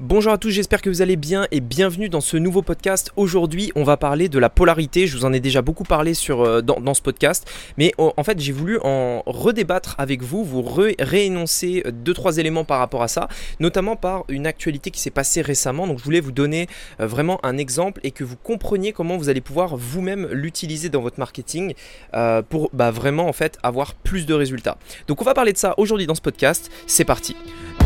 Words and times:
Bonjour 0.00 0.30
à 0.30 0.38
tous, 0.38 0.50
j'espère 0.50 0.80
que 0.80 0.88
vous 0.88 1.02
allez 1.02 1.16
bien 1.16 1.48
et 1.50 1.58
bienvenue 1.58 2.08
dans 2.08 2.20
ce 2.20 2.36
nouveau 2.36 2.62
podcast. 2.62 3.10
Aujourd'hui, 3.16 3.72
on 3.74 3.82
va 3.82 3.96
parler 3.96 4.28
de 4.28 4.38
la 4.38 4.48
polarité. 4.48 5.08
Je 5.08 5.16
vous 5.16 5.24
en 5.24 5.32
ai 5.32 5.40
déjà 5.40 5.60
beaucoup 5.60 5.82
parlé 5.82 6.12
euh, 6.30 6.62
dans, 6.62 6.94
ce 6.94 7.02
podcast, 7.02 7.50
mais 7.78 7.92
en 7.98 8.22
fait, 8.22 8.38
j'ai 8.38 8.52
voulu 8.52 8.78
en 8.84 9.24
redébattre 9.26 9.96
avec 9.98 10.22
vous, 10.22 10.44
vous 10.44 10.62
réénoncer 10.62 11.82
deux 11.92 12.14
trois 12.14 12.38
éléments 12.38 12.62
par 12.62 12.78
rapport 12.78 13.02
à 13.02 13.08
ça, 13.08 13.26
notamment 13.58 13.96
par 13.96 14.24
une 14.28 14.46
actualité 14.46 14.92
qui 14.92 15.00
s'est 15.00 15.10
passée 15.10 15.42
récemment. 15.42 15.88
Donc, 15.88 15.98
je 15.98 16.04
voulais 16.04 16.20
vous 16.20 16.30
donner 16.30 16.68
euh, 17.00 17.08
vraiment 17.08 17.44
un 17.44 17.58
exemple 17.58 17.98
et 18.04 18.12
que 18.12 18.22
vous 18.22 18.36
compreniez 18.36 18.92
comment 18.92 19.16
vous 19.16 19.30
allez 19.30 19.40
pouvoir 19.40 19.76
vous-même 19.76 20.28
l'utiliser 20.30 20.90
dans 20.90 21.00
votre 21.00 21.18
marketing 21.18 21.74
euh, 22.14 22.40
pour 22.42 22.70
bah, 22.72 22.92
vraiment 22.92 23.26
en 23.26 23.32
fait 23.32 23.58
avoir 23.64 23.96
plus 23.96 24.26
de 24.26 24.34
résultats. 24.34 24.78
Donc, 25.08 25.20
on 25.20 25.24
va 25.24 25.34
parler 25.34 25.52
de 25.52 25.58
ça 25.58 25.74
aujourd'hui 25.76 26.06
dans 26.06 26.14
ce 26.14 26.22
podcast. 26.22 26.70
C'est 26.86 27.04
parti. 27.04 27.34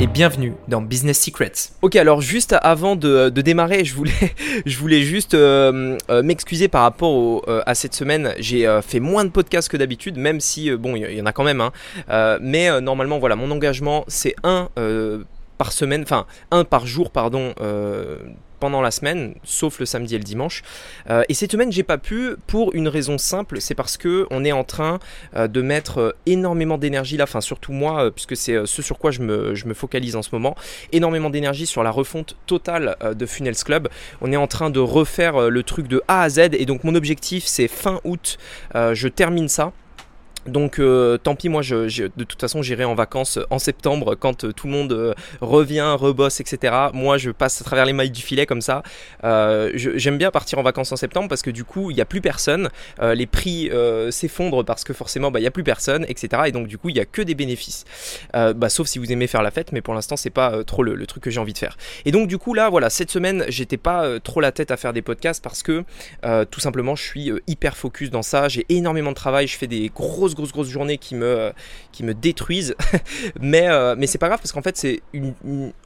et 0.00 0.06
bienvenue 0.06 0.54
dans 0.66 0.80
Business 0.80 1.20
Secrets. 1.20 1.52
Ok, 1.82 1.94
alors 1.94 2.22
juste 2.22 2.56
avant 2.62 2.96
de, 2.96 3.28
démarrer, 3.28 3.84
je 3.84 3.94
voulais, 3.94 4.32
je 4.66 4.78
voulais 4.78 5.02
juste 5.02 5.34
euh, 5.34 5.98
euh, 6.08 6.22
m'excuser 6.22 6.68
par 6.68 6.82
rapport 6.82 7.42
euh, 7.48 7.60
à 7.66 7.74
cette 7.74 7.92
semaine. 7.92 8.32
J'ai 8.38 8.66
fait 8.82 8.98
moins 8.98 9.26
de 9.26 9.30
podcasts 9.30 9.68
que 9.68 9.76
d'habitude, 9.76 10.16
même 10.16 10.40
si, 10.40 10.74
bon, 10.74 10.96
il 10.96 11.12
y, 11.12 11.20
en 11.20 11.26
a 11.26 11.32
quand 11.32 11.44
même, 11.44 11.60
hein. 11.60 12.38
mais 12.40 12.80
normalement, 12.80 13.18
voilà, 13.18 13.36
mon 13.36 13.50
engagement, 13.50 14.04
c'est 14.08 14.34
un 14.42 14.70
par 15.58 15.72
semaine, 15.72 16.02
enfin 16.02 16.24
un 16.50 16.64
par 16.64 16.86
jour, 16.86 17.10
pardon, 17.10 17.52
pendant 18.60 18.82
la 18.82 18.90
semaine, 18.90 19.34
sauf 19.42 19.80
le 19.80 19.86
samedi 19.86 20.14
et 20.14 20.18
le 20.18 20.24
dimanche. 20.24 20.62
Euh, 21.08 21.22
et 21.28 21.34
cette 21.34 21.52
semaine, 21.52 21.72
j'ai 21.72 21.82
pas 21.82 21.98
pu 21.98 22.36
pour 22.46 22.74
une 22.74 22.88
raison 22.88 23.18
simple, 23.18 23.60
c'est 23.60 23.74
parce 23.74 23.96
que 23.96 24.26
on 24.30 24.44
est 24.44 24.52
en 24.52 24.64
train 24.64 25.00
euh, 25.34 25.48
de 25.48 25.62
mettre 25.62 25.98
euh, 25.98 26.12
énormément 26.26 26.78
d'énergie 26.78 27.16
là, 27.16 27.24
enfin 27.24 27.40
surtout 27.40 27.72
moi, 27.72 28.10
puisque 28.10 28.36
c'est 28.36 28.66
ce 28.66 28.82
sur 28.82 28.98
quoi 28.98 29.10
je 29.10 29.20
me, 29.20 29.54
je 29.54 29.66
me, 29.66 29.74
focalise 29.74 30.14
en 30.14 30.22
ce 30.22 30.28
moment, 30.32 30.54
énormément 30.92 31.30
d'énergie 31.30 31.66
sur 31.66 31.82
la 31.82 31.90
refonte 31.90 32.36
totale 32.46 32.96
de 33.14 33.26
Funnels 33.26 33.56
Club. 33.56 33.88
On 34.20 34.30
est 34.30 34.36
en 34.36 34.46
train 34.46 34.68
de 34.68 34.78
refaire 34.78 35.48
le 35.48 35.62
truc 35.62 35.88
de 35.88 36.02
A 36.06 36.22
à 36.22 36.28
Z, 36.28 36.50
et 36.52 36.66
donc 36.66 36.84
mon 36.84 36.94
objectif 36.94 37.44
c'est 37.46 37.68
fin 37.68 38.00
août, 38.04 38.36
je 38.74 39.08
termine 39.08 39.48
ça. 39.48 39.72
Donc 40.46 40.78
euh, 40.78 41.18
tant 41.18 41.34
pis, 41.34 41.48
moi 41.48 41.62
je, 41.62 42.08
de 42.16 42.24
toute 42.24 42.40
façon 42.40 42.62
j'irai 42.62 42.84
en 42.84 42.94
vacances 42.94 43.38
en 43.50 43.58
septembre 43.58 44.14
quand 44.14 44.44
euh, 44.44 44.52
tout 44.52 44.66
le 44.66 44.72
monde 44.72 44.92
euh, 44.92 45.14
revient, 45.40 45.96
rebosse, 45.98 46.40
etc. 46.40 46.74
Moi 46.94 47.18
je 47.18 47.30
passe 47.30 47.60
à 47.60 47.64
travers 47.64 47.84
les 47.84 47.92
mailles 47.92 48.10
du 48.10 48.22
filet 48.22 48.46
comme 48.46 48.62
ça. 48.62 48.82
J'aime 49.22 50.18
bien 50.18 50.30
partir 50.30 50.58
en 50.58 50.62
vacances 50.62 50.92
en 50.92 50.96
septembre 50.96 51.28
parce 51.28 51.42
que 51.42 51.50
du 51.50 51.64
coup 51.64 51.90
il 51.90 51.94
n'y 51.94 52.00
a 52.00 52.04
plus 52.04 52.20
personne, 52.20 52.70
les 53.00 53.26
prix 53.26 53.70
s'effondrent 54.10 54.64
parce 54.64 54.84
que 54.84 54.92
forcément 54.92 55.30
bah, 55.30 55.38
il 55.40 55.42
n'y 55.42 55.48
a 55.48 55.50
plus 55.50 55.64
personne, 55.64 56.04
etc. 56.08 56.42
Et 56.46 56.52
donc 56.52 56.66
du 56.66 56.78
coup 56.78 56.88
il 56.88 56.94
n'y 56.94 57.00
a 57.00 57.04
que 57.04 57.22
des 57.22 57.34
bénéfices. 57.34 57.84
Bah, 58.32 58.68
sauf 58.68 58.86
si 58.86 58.98
vous 58.98 59.12
aimez 59.12 59.26
faire 59.26 59.42
la 59.42 59.50
fête, 59.50 59.72
mais 59.72 59.82
pour 59.82 59.94
l'instant 59.94 60.16
c'est 60.16 60.30
pas 60.30 60.64
trop 60.64 60.82
le, 60.82 61.06
truc 61.06 61.22
que 61.22 61.30
j'ai 61.30 61.40
envie 61.40 61.52
de 61.52 61.58
faire. 61.58 61.76
Et 62.04 62.12
donc 62.12 62.28
du 62.28 62.38
coup 62.38 62.54
là 62.54 62.70
voilà, 62.70 62.90
cette 62.90 63.10
semaine 63.10 63.44
j'étais 63.48 63.76
pas 63.76 64.18
trop 64.20 64.40
la 64.40 64.52
tête 64.52 64.70
à 64.70 64.76
faire 64.76 64.92
des 64.92 65.02
podcasts 65.02 65.42
parce 65.42 65.62
que 65.62 65.84
tout 66.50 66.60
simplement 66.60 66.96
je 66.96 67.02
suis 67.02 67.32
hyper 67.46 67.76
focus 67.76 68.10
dans 68.10 68.22
ça, 68.22 68.48
j'ai 68.48 68.64
énormément 68.68 69.10
de 69.10 69.16
travail, 69.16 69.46
je 69.46 69.56
fais 69.56 69.66
des 69.66 69.90
grosses 69.94 70.29
grosses, 70.34 70.52
grosses, 70.52 70.68
journées 70.68 70.98
qui 70.98 71.14
me, 71.14 71.52
qui 71.92 72.04
me 72.04 72.14
détruisent. 72.14 72.74
mais 73.40 73.68
euh, 73.68 73.94
mais 73.96 74.06
c'est 74.06 74.18
pas 74.18 74.28
grave 74.28 74.40
parce 74.40 74.52
qu'en 74.52 74.62
fait, 74.62 74.76
c'est 74.76 75.02
une, 75.12 75.34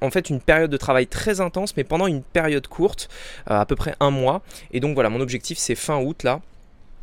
en 0.00 0.10
fait 0.10 0.30
une 0.30 0.40
période 0.40 0.70
de 0.70 0.76
travail 0.76 1.06
très 1.06 1.40
intense, 1.40 1.76
mais 1.76 1.84
pendant 1.84 2.06
une 2.06 2.22
période 2.22 2.66
courte, 2.66 3.08
euh, 3.50 3.60
à 3.60 3.66
peu 3.66 3.76
près 3.76 3.94
un 4.00 4.10
mois. 4.10 4.42
Et 4.72 4.80
donc 4.80 4.94
voilà, 4.94 5.10
mon 5.10 5.20
objectif 5.20 5.58
c'est 5.58 5.74
fin 5.74 5.98
août 6.00 6.22
là. 6.22 6.40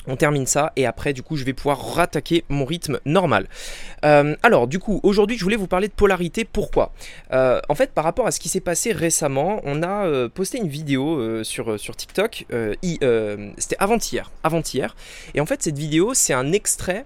On 0.08 0.16
termine 0.16 0.48
ça 0.48 0.74
et 0.78 0.88
après 0.88 1.14
du 1.14 1.22
coup 1.22 1.36
je 1.36 1.44
vais 1.44 1.54
pouvoir 1.54 1.94
rattaquer 1.94 2.44
mon 2.50 2.66
rythme 2.66 3.00
normal. 3.06 3.48
Euh, 4.04 4.36
alors 4.42 4.68
du 4.68 4.80
coup 4.80 5.00
aujourd'hui 5.04 5.38
je 5.38 5.44
voulais 5.44 5.56
vous 5.58 5.68
parler 5.68 5.90
de 5.90 5.94
polarité. 5.94 6.44
Pourquoi? 6.44 6.92
En 7.32 7.76
fait 7.76 7.92
par 7.92 8.04
rapport 8.04 8.26
à 8.26 8.32
ce 8.32 8.40
qui 8.40 8.50
s'est 8.50 8.62
passé 8.62 8.94
récemment, 8.94 9.62
on 9.64 9.84
a 9.84 10.28
posté 10.30 10.58
une 10.58 10.70
vidéo 10.70 11.44
sur, 11.44 11.80
sur 11.80 11.96
TikTok. 11.96 12.48
C'était 13.58 13.78
avant-hier. 13.78 14.32
Avant-hier. 14.44 14.96
Et 15.36 15.40
en 15.40 15.46
fait 15.46 15.62
cette 15.62 15.78
vidéo 15.78 16.16
c'est 16.16 16.34
un 16.34 16.52
extrait 16.52 17.06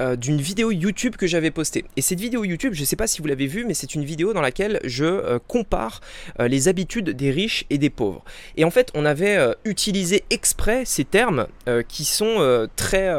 euh, 0.00 0.16
d'une 0.16 0.40
vidéo 0.40 0.70
YouTube 0.70 1.16
que 1.16 1.26
j'avais 1.26 1.50
postée. 1.50 1.84
Et 1.96 2.00
cette 2.00 2.20
vidéo 2.20 2.44
YouTube, 2.44 2.72
je 2.74 2.80
ne 2.80 2.86
sais 2.86 2.96
pas 2.96 3.06
si 3.06 3.20
vous 3.20 3.28
l'avez 3.28 3.46
vue, 3.46 3.64
mais 3.66 3.74
c'est 3.74 3.94
une 3.94 4.04
vidéo 4.04 4.32
dans 4.32 4.40
laquelle 4.40 4.80
je 4.84 5.04
euh, 5.04 5.38
compare 5.46 6.00
euh, 6.40 6.48
les 6.48 6.68
habitudes 6.68 7.10
des 7.10 7.30
riches 7.30 7.66
et 7.68 7.76
des 7.76 7.90
pauvres. 7.90 8.24
Et 8.56 8.64
en 8.64 8.70
fait, 8.70 8.90
on 8.94 9.04
avait 9.04 9.38
utilisé 9.64 10.24
exprès 10.30 10.84
ces 10.84 11.04
termes 11.04 11.46
qui 11.88 12.04
sont 12.04 12.68
très 12.76 13.14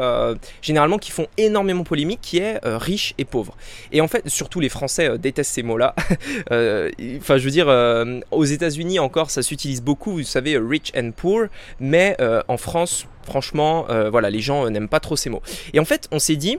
généralement 0.60 0.98
qui 0.98 1.10
font 1.10 1.26
énormément 1.36 1.84
polémique, 1.84 2.20
qui 2.22 2.38
est 2.38 2.60
riche 2.64 3.14
et 3.18 3.24
pauvre. 3.24 3.56
Et 3.92 4.00
en 4.00 4.08
fait, 4.08 4.28
surtout 4.28 4.60
les 4.60 4.68
Français 4.68 5.18
détestent 5.18 5.52
ces 5.52 5.62
mots-là. 5.62 5.94
Enfin, 6.50 7.36
je 7.38 7.44
veux 7.44 7.50
dire, 7.50 7.68
aux 8.30 8.44
États-Unis 8.44 8.98
encore, 8.98 9.30
ça 9.30 9.42
s'utilise 9.42 9.82
beaucoup. 9.82 10.12
Vous 10.12 10.22
savez, 10.22 10.58
rich 10.58 10.92
and 10.96 11.12
poor, 11.16 11.46
mais 11.80 12.16
en 12.48 12.56
France, 12.56 13.06
franchement, 13.24 13.86
voilà, 14.10 14.30
les 14.30 14.40
gens 14.40 14.68
n'aiment 14.70 14.88
pas 14.88 15.00
trop 15.00 15.16
ces 15.16 15.30
mots. 15.30 15.42
Et 15.72 15.80
en 15.80 15.84
fait, 15.84 16.08
on 16.12 16.18
s'est 16.18 16.36
dit, 16.36 16.58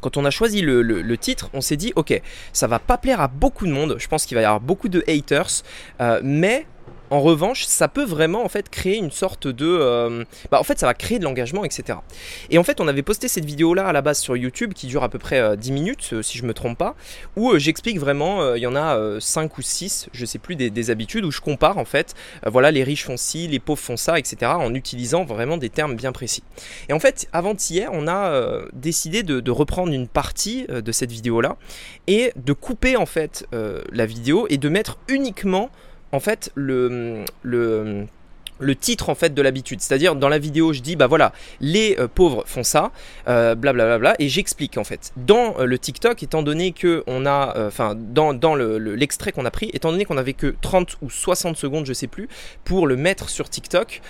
quand 0.00 0.16
on 0.16 0.24
a 0.24 0.30
choisi 0.30 0.60
le, 0.60 1.16
titre, 1.16 1.50
on 1.52 1.60
s'est 1.60 1.76
dit, 1.76 1.92
ok, 1.96 2.20
ça 2.52 2.66
va 2.66 2.78
pas 2.78 2.98
plaire 2.98 3.20
à 3.20 3.28
beaucoup 3.28 3.66
de 3.66 3.72
monde. 3.72 3.96
Je 3.98 4.08
pense 4.08 4.26
qu'il 4.26 4.34
va 4.34 4.42
y 4.42 4.44
avoir 4.44 4.60
beaucoup 4.60 4.88
de 4.88 5.04
haters, 5.06 5.62
euh, 6.00 6.20
mais 6.22 6.66
en 7.10 7.20
revanche, 7.20 7.64
ça 7.64 7.88
peut 7.88 8.04
vraiment 8.04 8.44
en 8.44 8.48
fait 8.48 8.68
créer 8.68 8.96
une 8.96 9.10
sorte 9.10 9.48
de, 9.48 9.66
euh, 9.66 10.24
bah 10.50 10.60
en 10.60 10.62
fait, 10.62 10.78
ça 10.78 10.86
va 10.86 10.94
créer 10.94 11.18
de 11.18 11.24
l'engagement, 11.24 11.64
etc. 11.64 11.98
Et 12.50 12.58
en 12.58 12.64
fait, 12.64 12.80
on 12.80 12.86
avait 12.86 13.02
posté 13.02 13.26
cette 13.26 13.44
vidéo 13.44 13.74
là 13.74 13.86
à 13.86 13.92
la 13.92 14.00
base 14.00 14.20
sur 14.20 14.36
YouTube 14.36 14.72
qui 14.74 14.86
dure 14.86 15.02
à 15.02 15.08
peu 15.08 15.18
près 15.18 15.56
10 15.56 15.70
euh, 15.70 15.74
minutes, 15.74 16.10
euh, 16.12 16.22
si 16.22 16.38
je 16.38 16.44
me 16.44 16.54
trompe 16.54 16.78
pas, 16.78 16.94
où 17.36 17.58
j'explique 17.58 17.98
vraiment, 17.98 18.54
il 18.54 18.62
y 18.62 18.66
en 18.66 18.76
a 18.76 19.20
5 19.20 19.58
ou 19.58 19.62
6, 19.62 20.08
je 20.12 20.24
sais 20.24 20.38
plus, 20.38 20.54
des, 20.56 20.90
habitudes 20.90 21.24
où 21.24 21.30
je 21.30 21.40
compare 21.40 21.78
en 21.78 21.84
fait, 21.84 22.14
voilà, 22.46 22.70
les 22.70 22.82
riches 22.82 23.04
font 23.04 23.16
ci, 23.16 23.48
les 23.48 23.58
pauvres 23.58 23.80
font 23.80 23.96
ça, 23.96 24.18
etc. 24.18 24.52
En 24.54 24.74
utilisant 24.74 25.24
vraiment 25.24 25.56
des 25.56 25.68
termes 25.68 25.94
bien 25.94 26.12
précis. 26.12 26.42
Et 26.88 26.92
en 26.92 27.00
fait, 27.00 27.28
avant-hier, 27.32 27.90
on 27.92 28.08
a 28.08 28.62
décidé 28.72 29.22
de, 29.22 29.50
reprendre 29.50 29.92
une 29.92 30.08
partie 30.08 30.66
de 30.68 30.92
cette 30.92 31.10
vidéo 31.10 31.40
là 31.40 31.56
et 32.06 32.32
de 32.36 32.52
couper 32.52 32.96
en 32.96 33.06
fait 33.06 33.46
la 33.52 34.06
vidéo 34.06 34.46
et 34.48 34.58
de 34.58 34.68
mettre 34.68 34.98
uniquement 35.08 35.70
en 36.12 36.20
fait, 36.20 36.50
le, 36.54 37.24
le 37.42 38.06
le 38.60 38.76
titre 38.76 39.08
en 39.08 39.14
fait 39.14 39.34
de 39.34 39.42
l'habitude. 39.42 39.80
C'est-à-dire 39.80 40.14
dans 40.14 40.28
la 40.28 40.38
vidéo, 40.38 40.72
je 40.72 40.80
dis 40.80 40.94
bah 40.94 41.06
voilà, 41.06 41.32
les 41.60 41.96
euh, 41.98 42.06
pauvres 42.06 42.44
font 42.46 42.62
ça, 42.62 42.92
blablabla, 43.26 44.10
euh, 44.10 44.14
et 44.18 44.28
j'explique 44.28 44.78
en 44.78 44.84
fait. 44.84 45.12
Dans 45.16 45.58
euh, 45.58 45.64
le 45.64 45.78
TikTok, 45.78 46.22
étant 46.22 46.42
donné 46.42 46.72
que 46.72 47.02
on 47.06 47.26
a, 47.26 47.66
enfin 47.66 47.96
dans, 47.96 48.34
dans 48.34 48.54
l'extrait 48.54 49.32
qu'on 49.32 49.44
a 49.44 49.50
pris, 49.50 49.70
étant 49.72 49.90
donné 49.90 50.04
qu'on 50.04 50.18
avait 50.18 50.34
que 50.34 50.54
30 50.60 50.98
ou 51.02 51.10
60 51.10 51.56
secondes, 51.56 51.86
je 51.86 51.92
sais 51.92 52.06
plus, 52.06 52.28
pour 52.64 52.86
le 52.86 52.96
mettre 52.96 53.28
sur 53.30 53.48
TikTok, 53.48 54.02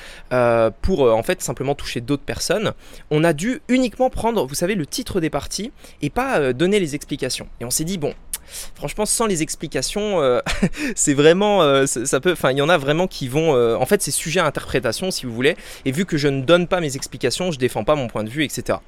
pour 0.82 1.02
en 1.02 1.22
fait 1.22 1.40
simplement 1.40 1.74
toucher 1.74 2.00
d'autres 2.00 2.24
personnes, 2.24 2.72
on 3.10 3.22
a 3.22 3.32
dû 3.32 3.62
uniquement 3.68 4.10
prendre, 4.10 4.44
vous 4.46 4.54
savez, 4.54 4.74
le 4.74 4.86
titre 4.86 5.20
des 5.20 5.30
parties 5.30 5.70
et 6.02 6.10
pas 6.10 6.52
donner 6.52 6.80
les 6.80 6.94
explications. 6.94 7.48
Et 7.60 7.64
on 7.64 7.70
s'est 7.70 7.84
dit 7.84 7.98
bon, 7.98 8.14
franchement, 8.74 9.06
sans 9.06 9.26
les 9.26 9.42
explications, 9.42 10.20
euh, 10.20 10.40
c'est 10.94 11.14
vraiment, 11.14 11.62
euh, 11.62 11.86
ça 11.86 12.20
peut, 12.20 12.32
enfin, 12.32 12.52
il 12.52 12.58
y 12.58 12.62
en 12.62 12.68
a 12.68 12.78
vraiment 12.78 13.06
qui 13.06 13.28
vont, 13.28 13.54
euh, 13.54 13.76
en 13.76 13.86
fait, 13.86 14.02
c'est 14.02 14.10
sujet 14.10 14.40
à 14.40 14.46
interprétation, 14.46 15.10
si 15.10 15.26
vous 15.26 15.32
voulez. 15.32 15.56
Et 15.84 15.92
vu 15.92 16.04
que 16.04 16.16
je 16.16 16.28
ne 16.28 16.42
donne 16.42 16.66
pas 16.66 16.80
mes 16.80 16.96
explications, 16.96 17.50
je 17.50 17.58
défends 17.58 17.84
pas 17.84 17.94
mon 17.94 18.08
point 18.08 18.24
de 18.24 18.30
vue, 18.30 18.44
etc. 18.44 18.78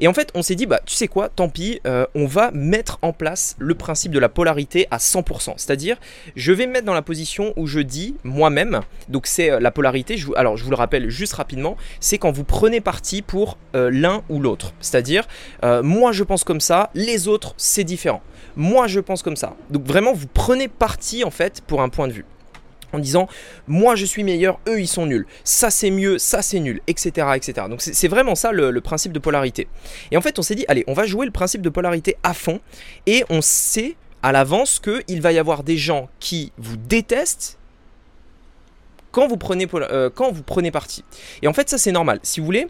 Et 0.00 0.08
en 0.08 0.14
fait, 0.14 0.30
on 0.34 0.42
s'est 0.42 0.54
dit, 0.54 0.66
bah, 0.66 0.80
tu 0.84 0.94
sais 0.94 1.08
quoi, 1.08 1.28
tant 1.28 1.48
pis, 1.48 1.80
on 2.14 2.26
va 2.26 2.50
mettre 2.52 2.98
en 3.02 3.12
place 3.12 3.56
le 3.58 3.74
principe 3.74 4.12
de 4.12 4.18
la 4.18 4.28
polarité 4.28 4.86
à 4.90 4.98
100%. 4.98 5.54
C'est-à-dire, 5.56 5.96
je 6.36 6.52
vais 6.52 6.66
me 6.66 6.72
mettre 6.72 6.86
dans 6.86 6.94
la 6.94 7.02
position 7.02 7.52
où 7.56 7.66
je 7.66 7.80
dis 7.80 8.14
moi-même, 8.24 8.80
donc 9.08 9.26
c'est 9.26 9.60
la 9.60 9.70
polarité. 9.70 10.16
Alors, 10.36 10.56
je 10.56 10.64
vous 10.64 10.70
le 10.70 10.76
rappelle 10.76 11.10
juste 11.10 11.34
rapidement, 11.34 11.76
c'est 12.00 12.18
quand 12.18 12.30
vous 12.30 12.44
prenez 12.44 12.80
parti 12.80 13.22
pour 13.22 13.58
l'un 13.74 14.22
ou 14.28 14.40
l'autre. 14.40 14.72
C'est-à-dire, 14.80 15.26
moi, 15.62 16.12
je 16.12 16.24
pense 16.24 16.44
comme 16.44 16.60
ça, 16.60 16.90
les 16.94 17.28
autres, 17.28 17.54
c'est 17.56 17.84
différent. 17.84 18.22
Moi, 18.56 18.86
je 18.86 19.00
comme 19.16 19.36
ça. 19.36 19.56
Donc 19.70 19.84
vraiment, 19.84 20.12
vous 20.12 20.26
prenez 20.26 20.68
parti 20.68 21.24
en 21.24 21.30
fait 21.30 21.62
pour 21.66 21.82
un 21.82 21.88
point 21.88 22.08
de 22.08 22.12
vue 22.12 22.24
en 22.92 22.98
disant 22.98 23.28
moi 23.66 23.94
je 23.96 24.04
suis 24.04 24.24
meilleur, 24.24 24.58
eux 24.68 24.80
ils 24.80 24.88
sont 24.88 25.06
nuls, 25.06 25.26
ça 25.44 25.70
c'est 25.70 25.90
mieux, 25.90 26.18
ça 26.18 26.42
c'est 26.42 26.60
nul, 26.60 26.80
etc. 26.86 27.28
etc. 27.34 27.66
Donc 27.68 27.80
c'est 27.80 28.08
vraiment 28.08 28.34
ça 28.34 28.52
le, 28.52 28.80
principe 28.80 29.12
de 29.12 29.18
polarité. 29.18 29.68
Et 30.10 30.16
en 30.16 30.20
fait 30.20 30.38
on 30.38 30.42
s'est 30.42 30.54
dit 30.54 30.64
allez 30.68 30.84
on 30.86 30.94
va 30.94 31.06
jouer 31.06 31.26
le 31.26 31.32
principe 31.32 31.62
de 31.62 31.68
polarité 31.68 32.16
à 32.22 32.34
fond 32.34 32.60
et 33.06 33.24
on 33.28 33.42
sait 33.42 33.96
à 34.22 34.32
l'avance 34.32 34.80
qu'il 34.80 35.20
va 35.20 35.32
y 35.32 35.38
avoir 35.38 35.62
des 35.62 35.76
gens 35.76 36.08
qui 36.20 36.52
vous 36.58 36.76
détestent 36.76 37.58
quand 39.10 39.26
vous 39.26 39.36
prenez, 39.36 39.66
euh, 39.74 40.10
quand 40.14 40.30
vous 40.30 40.42
prenez 40.42 40.70
parti. 40.70 41.04
Et 41.42 41.48
en 41.48 41.52
fait 41.52 41.68
ça 41.68 41.78
c'est 41.78 41.92
normal. 41.92 42.20
Si 42.22 42.40
vous 42.40 42.46
voulez, 42.46 42.68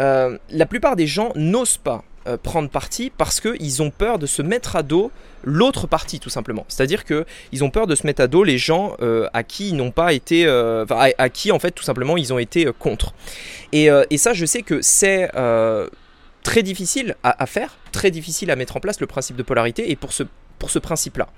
euh, 0.00 0.38
la 0.50 0.66
plupart 0.66 0.96
des 0.96 1.06
gens 1.06 1.32
n'osent 1.34 1.78
pas 1.78 2.04
euh, 2.26 2.36
prendre 2.36 2.68
parti 2.68 3.10
parce 3.16 3.40
qu'ils 3.40 3.82
ont 3.82 3.90
peur 3.90 4.18
de 4.18 4.26
se 4.26 4.42
mettre 4.42 4.76
à 4.76 4.82
dos 4.82 5.10
l'autre 5.44 5.86
partie 5.86 6.20
tout 6.20 6.30
simplement. 6.30 6.64
C'est-à-dire 6.68 7.04
qu'ils 7.04 7.64
ont 7.64 7.70
peur 7.70 7.86
de 7.86 7.94
se 7.94 8.06
mettre 8.06 8.22
à 8.22 8.26
dos 8.26 8.42
les 8.42 8.58
gens 8.58 8.96
euh, 9.00 9.28
à 9.32 9.42
qui 9.42 9.68
ils 9.70 9.76
n'ont 9.76 9.90
pas 9.90 10.12
été, 10.12 10.46
à, 10.46 11.28
qui 11.28 11.52
en 11.52 11.58
fait 11.58 11.70
tout 11.70 11.84
simplement 11.84 12.16
ils 12.16 12.32
ont 12.32 12.38
été 12.38 12.66
contre. 12.78 13.14
Et, 13.72 13.88
ça, 14.16 14.32
je 14.32 14.46
sais 14.46 14.62
que 14.62 14.82
c'est 14.82 15.30
très 16.42 16.62
difficile 16.62 17.16
à, 17.22 17.42
à, 17.42 17.46
faire, 17.46 17.76
très 17.92 18.10
difficile 18.10 18.50
à 18.50 18.56
mettre 18.56 18.76
en 18.76 18.80
place 18.80 19.00
le 19.00 19.06
principe 19.06 19.36
de 19.36 19.42
polarité. 19.42 19.90
Et 19.90 19.96
pour 19.96 20.12
ce 20.12 20.24
ce 20.70 20.78
principe-là. 20.78 21.28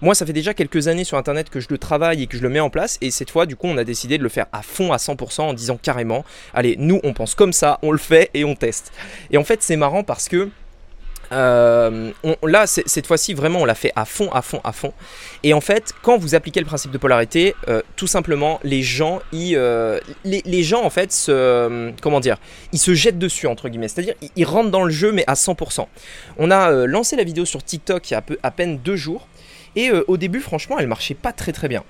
Moi, 0.00 0.14
ça 0.14 0.26
fait 0.26 0.32
déjà 0.32 0.54
quelques 0.54 0.88
années 0.88 1.04
sur 1.04 1.18
Internet 1.18 1.50
que 1.50 1.60
je 1.60 1.68
le 1.70 1.78
travaille 1.78 2.22
et 2.22 2.26
que 2.26 2.36
je 2.36 2.42
le 2.42 2.48
mets 2.48 2.60
en 2.60 2.70
place, 2.70 2.98
et 3.00 3.10
cette 3.10 3.30
fois, 3.30 3.46
du 3.46 3.56
coup, 3.56 3.66
on 3.66 3.78
a 3.78 3.84
décidé 3.84 4.18
de 4.18 4.22
le 4.22 4.28
faire 4.28 4.46
à 4.52 4.62
fond, 4.62 4.92
à 4.92 4.96
100%, 4.96 5.42
en 5.42 5.54
disant 5.54 5.78
carrément, 5.80 6.24
allez, 6.54 6.76
nous, 6.78 7.00
on 7.04 7.12
pense 7.12 7.34
comme 7.34 7.52
ça, 7.52 7.78
on 7.82 7.92
le 7.92 7.98
fait 7.98 8.30
et 8.34 8.44
on 8.44 8.54
teste. 8.54 8.92
Et 9.30 9.38
en 9.38 9.44
fait, 9.44 9.62
c'est 9.62 9.76
marrant 9.76 10.02
parce 10.04 10.28
que 10.28 10.48
euh, 11.32 12.12
là, 12.42 12.66
cette 12.66 13.06
fois-ci, 13.06 13.34
vraiment, 13.34 13.60
on 13.60 13.64
l'a 13.64 13.74
fait 13.74 13.92
à 13.96 14.04
fond, 14.04 14.30
à 14.32 14.42
fond, 14.42 14.60
à 14.64 14.72
fond. 14.72 14.92
Et 15.42 15.52
en 15.52 15.60
fait, 15.60 15.92
quand 16.02 16.18
vous 16.18 16.34
appliquez 16.34 16.60
le 16.60 16.66
principe 16.66 16.90
de 16.90 16.98
polarité, 16.98 17.54
euh, 17.68 17.82
tout 17.96 18.06
simplement, 18.06 18.60
les 18.62 18.82
gens, 18.82 19.20
ils, 19.32 19.56
euh, 19.56 20.00
les, 20.24 20.62
gens, 20.62 20.84
en 20.84 20.90
fait, 20.90 21.12
se, 21.12 21.92
comment 22.00 22.20
dire, 22.20 22.38
ils 22.72 22.78
se 22.78 22.94
jettent 22.94 23.18
dessus 23.18 23.46
entre 23.46 23.68
guillemets. 23.68 23.88
C'est-à-dire, 23.88 24.14
ils, 24.36 24.44
rentrent 24.44 24.70
dans 24.70 24.84
le 24.84 24.90
jeu, 24.90 25.12
mais 25.12 25.24
à 25.26 25.34
100%. 25.34 25.86
On 26.38 26.50
a 26.50 26.86
lancé 26.86 27.16
la 27.16 27.24
vidéo 27.24 27.44
sur 27.44 27.62
TikTok 27.62 28.10
il 28.10 28.14
y 28.14 28.16
a 28.16 28.22
à 28.42 28.50
peine 28.50 28.78
deux 28.78 28.96
jours. 28.96 29.28
Et 29.76 29.90
au 29.92 30.16
début, 30.16 30.40
franchement, 30.40 30.78
elle 30.78 30.88
marchait 30.88 31.14
pas 31.14 31.32
très 31.32 31.52
très 31.52 31.68
bien. 31.68 31.84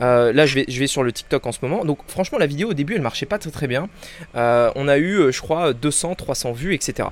là, 0.00 0.46
je 0.46 0.54
vais, 0.54 0.64
je 0.68 0.78
vais 0.78 0.86
sur 0.86 1.02
le 1.02 1.12
TikTok 1.12 1.44
en 1.46 1.52
ce 1.52 1.58
moment. 1.62 1.84
Donc, 1.84 1.98
franchement, 2.06 2.38
la 2.38 2.46
vidéo 2.46 2.70
au 2.70 2.74
début, 2.74 2.94
elle 2.94 3.02
marchait 3.02 3.26
pas 3.26 3.38
très 3.38 3.50
très 3.50 3.66
bien. 3.66 3.88
on 4.34 4.88
a 4.88 4.98
eu, 4.98 5.32
je 5.32 5.40
crois, 5.40 5.72
200, 5.72 6.14
300 6.14 6.52
vues, 6.52 6.74
etc. 6.74 7.08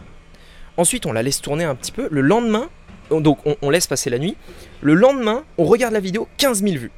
Ensuite, 0.81 1.05
on 1.05 1.13
la 1.13 1.23
laisse 1.23 1.43
tourner 1.43 1.65
un 1.65 1.75
petit 1.75 1.93
peu. 1.93 2.09
Le 2.11 2.23
lendemain, 2.23 2.71
donc 3.11 3.41
on, 3.61 3.69
laisse 3.69 3.87
passer 3.87 4.09
la 4.09 4.19
nuit. 4.19 4.35
Le 4.81 4.95
lendemain, 4.95 5.45
on 5.59 5.65
regarde 5.65 5.93
la 5.93 6.01
vidéo, 6.01 6.27
15 6.39 6.63
000 6.63 6.77
vues. 6.77 6.91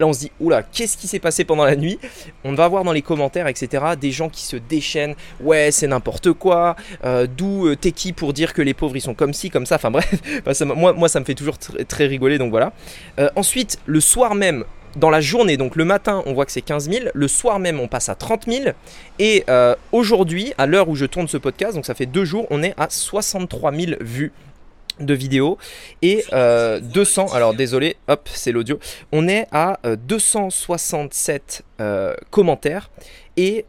Là, 0.00 0.08
on 0.08 0.12
se 0.12 0.18
dit, 0.18 0.32
oula, 0.40 0.64
qu'est-ce 0.64 0.96
qui 0.96 1.06
s'est 1.06 1.20
passé 1.20 1.44
pendant 1.44 1.64
la 1.64 1.76
nuit? 1.76 2.00
On 2.42 2.52
va 2.54 2.66
voir 2.66 2.82
dans 2.82 2.90
les 2.90 3.00
commentaires, 3.00 3.46
etc., 3.46 3.94
des 4.00 4.10
gens 4.10 4.28
qui 4.28 4.42
se 4.42 4.56
déchaînent. 4.56 5.14
Ouais, 5.40 5.70
c'est 5.70 5.86
n'importe 5.86 6.32
quoi. 6.32 6.74
Euh, 7.04 7.28
d'où 7.28 7.68
euh, 7.68 7.76
pour 8.16 8.32
dire 8.32 8.54
que 8.54 8.62
les 8.62 8.74
pauvres, 8.74 8.96
ils 8.96 9.00
sont 9.00 9.14
comme 9.14 9.34
ci, 9.34 9.50
comme 9.50 9.66
ça? 9.66 9.76
Enfin 9.76 9.92
bref, 9.92 10.12
moi, 10.64 10.92
moi, 10.92 11.08
ça 11.08 11.20
me 11.20 11.24
fait 11.24 11.36
toujours 11.36 11.58
très 11.86 12.06
rigoler, 12.06 12.38
donc 12.38 12.50
voilà. 12.50 12.72
Euh, 13.20 13.30
ensuite, 13.36 13.78
le 13.86 14.00
soir 14.00 14.34
même, 14.34 14.64
dans 14.96 15.10
la 15.10 15.20
journée, 15.20 15.56
donc 15.56 15.76
le 15.76 15.84
matin, 15.84 16.22
on 16.26 16.34
voit 16.34 16.46
que 16.46 16.52
c'est 16.52 16.62
15 16.62 16.90
000. 16.90 17.06
Le 17.14 17.28
soir 17.28 17.58
même, 17.58 17.80
on 17.80 17.88
passe 17.88 18.08
à 18.08 18.14
30 18.14 18.44
000. 18.46 18.70
Et 19.18 19.44
euh, 19.48 19.74
aujourd'hui, 19.92 20.52
à 20.58 20.66
l'heure 20.66 20.88
où 20.88 20.96
je 20.96 21.06
tourne 21.06 21.28
ce 21.28 21.36
podcast, 21.36 21.74
donc 21.74 21.86
ça 21.86 21.94
fait 21.94 22.06
deux 22.06 22.24
jours, 22.24 22.46
on 22.50 22.62
est 22.62 22.74
à 22.76 22.88
63 22.90 23.72
000 23.72 23.92
vues 24.00 24.32
de 25.00 25.14
vidéos 25.14 25.56
et 26.02 26.22
200 26.30 26.32
euh, 26.32 27.34
alors 27.34 27.54
désolé 27.54 27.96
hop 28.08 28.28
c'est 28.30 28.52
l'audio 28.52 28.78
on 29.10 29.26
est 29.26 29.46
à 29.50 29.80
267 29.84 31.64
euh, 31.80 32.14
commentaires 32.30 32.90
et 33.38 33.64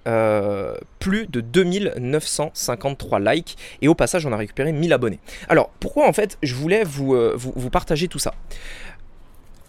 plus 0.99 1.27
de 1.27 1.39
2953 1.39 3.19
likes 3.21 3.57
et 3.81 3.87
au 3.87 3.95
passage 3.95 4.25
on 4.25 4.33
a 4.33 4.37
récupéré 4.37 4.73
1000 4.73 4.91
abonnés 4.91 5.19
alors 5.47 5.69
pourquoi 5.79 6.07
en 6.07 6.13
fait 6.13 6.37
je 6.43 6.53
voulais 6.55 6.83
vous 6.83 7.69
partager 7.71 8.09
tout 8.09 8.19
ça? 8.19 8.33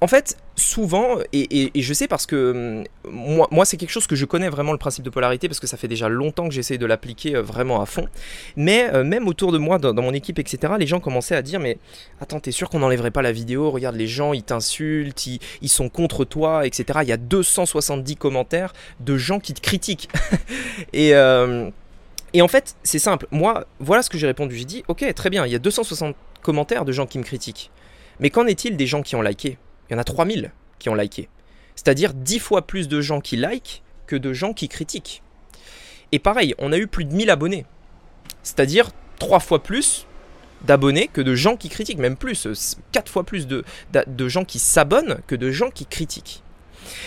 En 0.04 0.06
fait, 0.06 0.36
souvent, 0.54 1.16
et, 1.32 1.70
je 1.74 1.94
sais 1.94 2.08
parce 2.08 2.26
que 2.26 2.84
hum, 3.06 3.46
moi, 3.50 3.64
c'est 3.64 3.78
quelque 3.78 3.90
chose 3.90 4.06
que 4.06 4.14
je 4.14 4.26
connais 4.26 4.50
vraiment 4.50 4.72
le 4.72 4.78
principe 4.78 5.02
de 5.02 5.08
polarité 5.08 5.48
parce 5.48 5.60
que 5.60 5.66
ça 5.66 5.78
fait 5.78 5.88
déjà 5.88 6.10
longtemps 6.10 6.46
que 6.46 6.52
j'essaie 6.52 6.76
de 6.76 6.84
l'appliquer 6.84 7.36
euh, 7.36 7.40
vraiment 7.40 7.80
à 7.80 7.86
fond. 7.86 8.06
Mais 8.54 8.90
euh, 8.92 9.02
même 9.02 9.26
autour 9.28 9.50
de 9.50 9.56
moi, 9.56 9.78
dans, 9.78 9.94
mon 9.94 10.12
équipe, 10.12 10.38
etc., 10.38 10.74
les 10.78 10.86
gens 10.86 11.00
commençaient 11.00 11.36
à 11.36 11.40
dire 11.40 11.58
Mais 11.58 11.78
attends, 12.20 12.38
t'es 12.38 12.50
sûr 12.50 12.68
qu'on 12.68 12.80
n'enlèverait 12.80 13.12
pas 13.12 13.22
la 13.22 13.32
vidéo? 13.32 13.70
Regarde, 13.70 13.96
les 13.96 14.06
gens, 14.06 14.34
ils 14.34 14.42
t'insultent, 14.42 15.26
ils, 15.26 15.68
sont 15.70 15.88
contre 15.88 16.26
toi, 16.26 16.66
etc. 16.66 16.98
Il 17.00 17.08
y 17.08 17.12
a 17.12 17.16
270 17.16 18.16
commentaires 18.16 18.74
de 19.00 19.16
gens 19.16 19.40
qui 19.40 19.54
te 19.54 19.62
critiquent. 19.62 20.10
Euh, 20.94 21.70
et 22.32 22.42
en 22.42 22.48
fait, 22.48 22.76
c'est 22.82 22.98
simple. 22.98 23.26
Moi, 23.30 23.64
voilà 23.78 24.02
ce 24.02 24.10
que 24.10 24.18
j'ai 24.18 24.26
répondu. 24.26 24.56
J'ai 24.56 24.64
dit, 24.64 24.84
ok, 24.88 25.12
très 25.14 25.30
bien, 25.30 25.46
il 25.46 25.52
y 25.52 25.54
a 25.54 25.58
260 25.58 26.16
commentaires 26.42 26.84
de 26.84 26.92
gens 26.92 27.06
qui 27.06 27.18
me 27.18 27.24
critiquent. 27.24 27.70
Mais 28.20 28.30
qu'en 28.30 28.46
est-il 28.46 28.76
des 28.76 28.86
gens 28.86 29.02
qui 29.02 29.16
ont 29.16 29.22
liké? 29.22 29.58
Il 29.88 29.94
y 29.94 29.96
en 29.96 29.98
a 29.98 30.04
3000 30.04 30.52
qui 30.78 30.88
ont 30.88 30.94
liké. 30.94 31.28
C'est-à-dire 31.76 32.14
10 32.14 32.38
fois 32.38 32.66
plus 32.66 32.88
de 32.88 33.00
gens 33.00 33.20
qui 33.20 33.36
likent 33.36 33.82
que 34.06 34.16
de 34.16 34.32
gens 34.32 34.52
qui 34.52 34.68
critiquent. 34.68 35.22
Et 36.12 36.18
pareil, 36.18 36.54
on 36.58 36.72
a 36.72 36.78
eu 36.78 36.86
plus 36.86 37.04
de 37.04 37.12
1000 37.12 37.30
abonnés. 37.30 37.66
C'est-à-dire 38.42 38.90
3 39.18 39.40
fois 39.40 39.62
plus 39.62 40.06
d'abonnés 40.62 41.08
que 41.12 41.20
de 41.20 41.34
gens 41.34 41.56
qui 41.56 41.68
critiquent, 41.68 41.98
même 41.98 42.16
plus, 42.16 42.46
4 42.92 43.10
fois 43.10 43.24
plus 43.24 43.46
de, 43.46 43.64
de 44.06 44.28
gens 44.28 44.44
qui 44.44 44.58
s'abonnent 44.58 45.18
que 45.26 45.34
de 45.34 45.50
gens 45.50 45.70
qui 45.70 45.86
critiquent. 45.86 46.43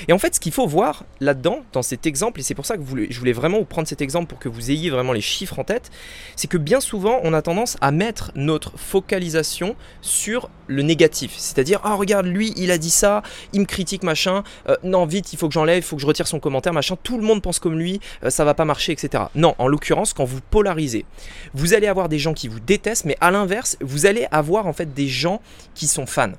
Et 0.07 0.13
en 0.13 0.19
fait, 0.19 0.35
ce 0.35 0.39
qu'il 0.39 0.51
faut 0.51 0.67
voir 0.67 1.05
là-dedans, 1.19 1.61
dans 1.73 1.81
cet 1.81 2.05
exemple, 2.05 2.39
et 2.39 2.43
c'est 2.43 2.55
pour 2.55 2.65
ça 2.65 2.77
que 2.77 2.83
je 3.09 3.19
voulais 3.19 3.33
vraiment 3.33 3.59
vous 3.59 3.65
prendre 3.65 3.87
cet 3.87 4.01
exemple 4.01 4.27
pour 4.27 4.39
que 4.39 4.49
vous 4.49 4.71
ayez 4.71 4.89
vraiment 4.89 5.13
les 5.13 5.21
chiffres 5.21 5.59
en 5.59 5.63
tête, 5.63 5.91
c'est 6.35 6.47
que 6.47 6.57
bien 6.57 6.79
souvent, 6.79 7.19
on 7.23 7.33
a 7.33 7.41
tendance 7.41 7.77
à 7.81 7.91
mettre 7.91 8.31
notre 8.35 8.77
focalisation 8.77 9.75
sur 10.01 10.49
le 10.67 10.83
négatif. 10.83 11.33
C'est-à-dire, 11.37 11.79
ah 11.83 11.95
regarde, 11.95 12.25
lui, 12.25 12.53
il 12.57 12.71
a 12.71 12.77
dit 12.77 12.89
ça, 12.89 13.23
il 13.53 13.61
me 13.61 13.65
critique, 13.65 14.03
machin, 14.03 14.43
euh, 14.69 14.75
non, 14.83 15.05
vite, 15.05 15.33
il 15.33 15.39
faut 15.39 15.47
que 15.47 15.53
j'enlève, 15.53 15.77
il 15.77 15.83
faut 15.83 15.95
que 15.95 16.01
je 16.01 16.07
retire 16.07 16.27
son 16.27 16.39
commentaire, 16.39 16.73
machin, 16.73 16.97
tout 17.01 17.17
le 17.17 17.23
monde 17.23 17.41
pense 17.41 17.59
comme 17.59 17.77
lui, 17.77 17.99
euh, 18.23 18.29
ça 18.29 18.45
va 18.45 18.53
pas 18.53 18.65
marcher, 18.65 18.91
etc. 18.91 19.25
Non, 19.35 19.55
en 19.57 19.67
l'occurrence, 19.67 20.13
quand 20.13 20.25
vous 20.25 20.41
polarisez, 20.41 21.05
vous 21.53 21.73
allez 21.73 21.87
avoir 21.87 22.09
des 22.09 22.19
gens 22.19 22.33
qui 22.33 22.47
vous 22.47 22.59
détestent, 22.59 23.05
mais 23.05 23.17
à 23.21 23.31
l'inverse, 23.31 23.77
vous 23.81 24.05
allez 24.05 24.27
avoir 24.31 24.67
en 24.67 24.73
fait 24.73 24.93
des 24.93 25.07
gens 25.07 25.41
qui 25.75 25.87
sont 25.87 26.05
fans. 26.05 26.33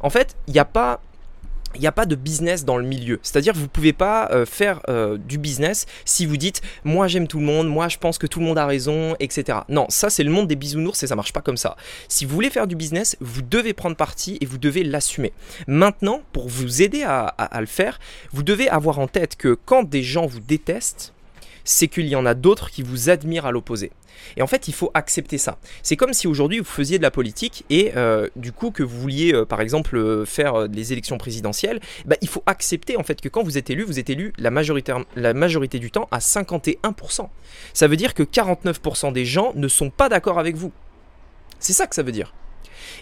En 0.00 0.10
fait, 0.10 0.36
il 0.46 0.52
n'y 0.52 0.60
a 0.60 0.64
pas 0.64 1.00
il 1.74 1.80
n'y 1.80 1.86
a 1.86 1.92
pas 1.92 2.06
de 2.06 2.14
business 2.14 2.64
dans 2.64 2.76
le 2.76 2.84
milieu. 2.84 3.18
C'est-à-dire 3.22 3.54
vous 3.54 3.62
ne 3.62 3.66
pouvez 3.66 3.92
pas 3.92 4.28
euh, 4.30 4.46
faire 4.46 4.80
euh, 4.88 5.18
du 5.18 5.38
business 5.38 5.86
si 6.04 6.26
vous 6.26 6.36
dites 6.36 6.62
moi 6.84 7.08
j'aime 7.08 7.26
tout 7.26 7.38
le 7.38 7.44
monde, 7.44 7.68
moi 7.68 7.88
je 7.88 7.98
pense 7.98 8.18
que 8.18 8.26
tout 8.26 8.40
le 8.40 8.46
monde 8.46 8.58
a 8.58 8.66
raison, 8.66 9.16
etc. 9.20 9.58
Non, 9.68 9.86
ça 9.88 10.10
c'est 10.10 10.24
le 10.24 10.30
monde 10.30 10.48
des 10.48 10.56
bisounours 10.56 11.02
et 11.02 11.06
ça 11.06 11.16
marche 11.16 11.32
pas 11.32 11.40
comme 11.40 11.56
ça. 11.56 11.76
Si 12.08 12.24
vous 12.24 12.34
voulez 12.34 12.50
faire 12.50 12.66
du 12.66 12.76
business, 12.76 13.16
vous 13.20 13.42
devez 13.42 13.72
prendre 13.72 13.96
parti 13.96 14.38
et 14.40 14.46
vous 14.46 14.58
devez 14.58 14.84
l'assumer. 14.84 15.32
Maintenant, 15.66 16.22
pour 16.32 16.48
vous 16.48 16.82
aider 16.82 17.02
à 17.02 17.60
le 17.60 17.66
faire, 17.66 17.98
vous 18.32 18.42
devez 18.42 18.68
avoir 18.68 18.98
en 18.98 19.06
tête 19.06 19.36
que 19.36 19.54
quand 19.64 19.84
des 19.84 20.02
gens 20.02 20.26
vous 20.26 20.40
détestent, 20.40 21.13
c'est 21.64 21.88
qu'il 21.88 22.06
y 22.06 22.16
en 22.16 22.26
a 22.26 22.34
d'autres 22.34 22.70
qui 22.70 22.82
vous 22.82 23.10
admirent 23.10 23.46
à 23.46 23.52
l'opposé. 23.52 23.90
Et 24.36 24.42
en 24.42 24.46
fait, 24.46 24.68
il 24.68 24.74
faut 24.74 24.90
accepter 24.94 25.38
ça. 25.38 25.58
C'est 25.82 25.96
comme 25.96 26.12
si 26.12 26.26
aujourd'hui 26.26 26.58
vous 26.58 26.64
faisiez 26.64 26.98
de 26.98 27.02
la 27.02 27.10
politique 27.10 27.64
et 27.70 27.92
euh, 27.96 28.28
du 28.36 28.52
coup 28.52 28.70
que 28.70 28.82
vous 28.82 29.00
vouliez 29.00 29.34
euh, 29.34 29.44
par 29.44 29.60
exemple 29.60 29.96
euh, 29.96 30.24
faire 30.24 30.68
des 30.68 30.92
élections 30.92 31.18
présidentielles, 31.18 31.80
bah, 32.06 32.16
il 32.20 32.28
faut 32.28 32.42
accepter 32.46 32.96
en 32.96 33.02
fait 33.02 33.20
que 33.20 33.28
quand 33.28 33.42
vous 33.42 33.58
êtes 33.58 33.70
élu, 33.70 33.82
vous 33.82 33.98
êtes 33.98 34.10
élu 34.10 34.32
la 34.38 34.50
majorité, 34.50 34.94
la 35.16 35.34
majorité 35.34 35.78
du 35.78 35.90
temps 35.90 36.08
à 36.10 36.18
51%. 36.18 37.28
Ça 37.72 37.88
veut 37.88 37.96
dire 37.96 38.14
que 38.14 38.22
49% 38.22 39.12
des 39.12 39.24
gens 39.24 39.52
ne 39.54 39.68
sont 39.68 39.90
pas 39.90 40.08
d'accord 40.08 40.38
avec 40.38 40.56
vous. 40.56 40.72
C'est 41.58 41.72
ça 41.72 41.86
que 41.86 41.94
ça 41.94 42.02
veut 42.02 42.12
dire. 42.12 42.34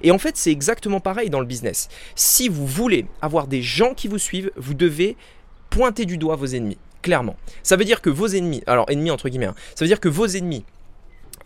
Et 0.02 0.10
en 0.10 0.18
fait, 0.18 0.36
c'est 0.36 0.52
exactement 0.52 1.00
pareil 1.00 1.30
dans 1.30 1.40
le 1.40 1.46
business. 1.46 1.88
Si 2.14 2.48
vous 2.48 2.66
voulez 2.66 3.06
avoir 3.20 3.46
des 3.46 3.62
gens 3.62 3.94
qui 3.94 4.08
vous 4.08 4.18
suivent, 4.18 4.50
vous 4.56 4.74
devez 4.74 5.16
pointer 5.70 6.04
du 6.04 6.18
doigt 6.18 6.36
vos 6.36 6.46
ennemis 6.46 6.78
clairement. 7.02 7.36
Ça 7.62 7.76
veut 7.76 7.84
dire 7.84 8.00
que 8.00 8.10
vos 8.10 8.28
ennemis, 8.28 8.62
alors 8.66 8.86
ennemis 8.88 9.10
entre 9.10 9.28
guillemets, 9.28 9.46
hein, 9.46 9.54
ça 9.74 9.84
veut 9.84 9.88
dire 9.88 10.00
que 10.00 10.08
vos 10.08 10.26
ennemis, 10.26 10.64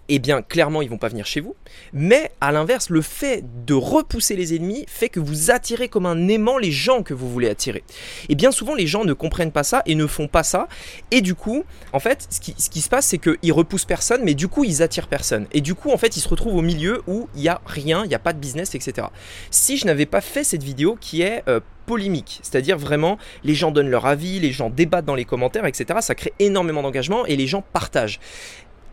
eh 0.08 0.18
bien 0.18 0.42
clairement 0.42 0.82
ils 0.82 0.90
vont 0.90 0.98
pas 0.98 1.08
venir 1.08 1.26
chez 1.26 1.40
vous. 1.40 1.54
Mais 1.92 2.30
à 2.40 2.52
l'inverse, 2.52 2.90
le 2.90 3.02
fait 3.02 3.44
de 3.64 3.74
repousser 3.74 4.36
les 4.36 4.54
ennemis 4.54 4.84
fait 4.88 5.08
que 5.08 5.20
vous 5.20 5.50
attirez 5.50 5.88
comme 5.88 6.06
un 6.06 6.28
aimant 6.28 6.58
les 6.58 6.72
gens 6.72 7.02
que 7.02 7.14
vous 7.14 7.30
voulez 7.30 7.48
attirer. 7.48 7.84
Et 8.28 8.34
bien 8.34 8.50
souvent 8.50 8.74
les 8.74 8.86
gens 8.86 9.04
ne 9.04 9.12
comprennent 9.12 9.52
pas 9.52 9.64
ça 9.64 9.82
et 9.86 9.94
ne 9.94 10.06
font 10.06 10.28
pas 10.28 10.42
ça. 10.42 10.68
Et 11.10 11.20
du 11.20 11.34
coup, 11.34 11.64
en 11.92 12.00
fait, 12.00 12.26
ce 12.30 12.40
qui, 12.40 12.80
se 12.80 12.88
passe, 12.88 13.06
c'est 13.06 13.18
qu'ils 13.18 13.52
repoussent 13.52 13.84
personne, 13.84 14.22
mais 14.24 14.34
du 14.34 14.48
coup 14.48 14.64
ils 14.64 14.82
attirent 14.82 15.08
personne. 15.08 15.46
Et 15.52 15.60
du 15.60 15.74
coup, 15.74 15.90
en 15.90 15.98
fait, 15.98 16.16
ils 16.16 16.20
se 16.20 16.28
retrouvent 16.28 16.56
au 16.56 16.62
milieu 16.62 17.02
où 17.06 17.28
il 17.34 17.42
n'y 17.42 17.48
a 17.48 17.60
rien, 17.66 18.04
il 18.04 18.08
n'y 18.08 18.14
a 18.14 18.18
pas 18.18 18.32
de 18.32 18.38
business, 18.38 18.74
etc. 18.74 19.08
Si 19.50 19.76
je 19.76 19.86
n'avais 19.86 20.06
pas 20.06 20.20
fait 20.20 20.44
cette 20.44 20.62
vidéo 20.62 20.96
qui 21.00 21.22
est 21.22 21.42
euh, 21.48 21.60
polémique, 21.86 22.40
c'est-à-dire 22.42 22.76
vraiment 22.76 23.16
les 23.44 23.54
gens 23.54 23.70
donnent 23.70 23.88
leur 23.88 24.06
avis, 24.06 24.40
les 24.40 24.52
gens 24.52 24.70
débattent 24.70 25.04
dans 25.04 25.14
les 25.14 25.24
commentaires, 25.24 25.66
etc. 25.66 26.00
Ça 26.02 26.14
crée 26.14 26.34
énormément 26.38 26.82
d'engagement 26.82 27.24
et 27.26 27.36
les 27.36 27.46
gens 27.46 27.62
partagent. 27.72 28.20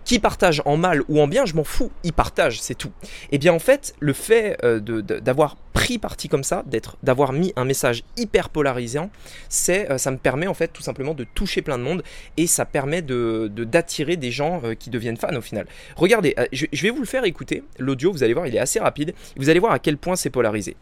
Qui 0.05 0.19
partagent 0.19 0.61
en 0.65 0.77
mal 0.77 1.03
ou 1.07 1.21
en 1.21 1.27
bien, 1.27 1.45
je 1.45 1.55
m'en 1.55 1.63
fous, 1.63 1.91
ils 2.03 2.13
partagent, 2.13 2.59
c'est 2.59 2.75
tout. 2.75 2.91
Et 3.03 3.35
eh 3.35 3.37
bien 3.37 3.53
en 3.53 3.59
fait, 3.59 3.95
le 3.99 4.13
fait 4.13 4.57
euh, 4.63 4.79
d'avoir 4.79 5.55
pris 5.73 5.97
parti 5.97 6.27
comme 6.27 6.43
ça, 6.43 6.63
d'être, 6.65 6.97
d'avoir 7.03 7.31
mis 7.31 7.53
un 7.55 7.65
message 7.65 8.03
hyper 8.17 8.49
polarisant, 8.49 9.09
c'est, 9.49 9.89
euh, 9.89 9.97
ça 9.97 10.11
me 10.11 10.17
permet 10.17 10.47
en 10.47 10.53
fait 10.53 10.67
tout 10.67 10.81
simplement 10.81 11.13
de 11.13 11.23
toucher 11.23 11.61
plein 11.61 11.77
de 11.77 11.83
monde 11.83 12.03
et 12.37 12.47
ça 12.47 12.65
permet 12.65 13.01
de, 13.01 13.47
d'attirer 13.47 14.17
des 14.17 14.31
gens 14.31 14.61
euh, 14.63 14.75
qui 14.75 14.89
deviennent 14.89 15.17
fans 15.17 15.35
au 15.35 15.41
final. 15.41 15.67
Regardez, 15.95 16.35
je, 16.51 16.65
vais 16.81 16.89
vous 16.89 16.99
le 16.99 17.05
faire 17.05 17.23
écouter, 17.23 17.63
l'audio, 17.79 18.11
vous 18.11 18.23
allez 18.23 18.33
voir, 18.33 18.47
il 18.47 18.55
est 18.55 18.59
assez 18.59 18.79
rapide, 18.79 19.13
vous 19.37 19.49
allez 19.49 19.59
voir 19.59 19.71
à 19.71 19.79
quel 19.79 19.97
point 19.97 20.15
c'est 20.15 20.29
polarisé. 20.29 20.75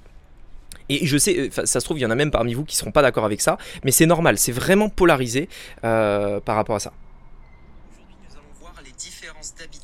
Et 0.90 1.06
je 1.06 1.18
sais, 1.18 1.50
ça 1.52 1.80
se 1.80 1.86
trouve, 1.86 2.00
il 2.00 2.02
y 2.02 2.06
en 2.06 2.12
a 2.12 2.16
même 2.16 2.32
parmi 2.32 2.54
vous 2.54 2.66
qui 2.66 2.76
ne 2.76 2.80
seront 2.80 2.92
pas 2.92 3.02
d'accord 3.02 3.24
avec 3.24 3.40
ça, 3.40 3.58
mais 3.86 3.92
c'est 3.92 4.08
normal, 4.08 4.38
c'est 4.38 4.52
vraiment 4.52 4.90
polarisé 4.90 5.48
par 5.82 6.56
rapport 6.56 6.76
à 6.76 6.80
ça. 6.80 6.92
D'habitude 9.42 9.81